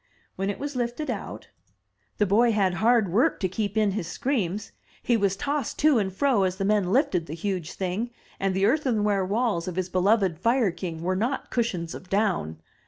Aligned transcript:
When 0.35 0.49
it 0.49 0.57
was 0.57 0.75
lifted 0.75 1.11
out, 1.11 1.49
the 2.17 2.25
boy 2.25 2.53
had 2.53 2.73
hard 2.73 3.05
299 3.05 3.05
MY 3.05 3.05
BOOK 3.05 3.13
HOUSE 3.13 3.31
work 3.31 3.39
to 3.39 3.55
keep 3.55 3.77
in 3.77 3.91
his 3.91 4.07
screams; 4.07 4.71
he 5.03 5.15
was 5.15 5.35
tossed 5.37 5.77
to 5.77 5.99
and 5.99 6.11
fro 6.11 6.41
as 6.41 6.55
the 6.55 6.65
men 6.65 6.91
lifted 6.91 7.27
the 7.27 7.35
huge 7.35 7.73
thing, 7.73 8.09
and 8.39 8.55
the 8.55 8.65
earthenware 8.65 9.23
walls 9.23 9.67
of 9.67 9.75
his 9.75 9.89
beloved 9.89 10.39
fire 10.39 10.71
king 10.71 11.03
were 11.03 11.15
not 11.15 11.51
cushions 11.51 11.93
of 11.93 12.09
down. 12.09 12.59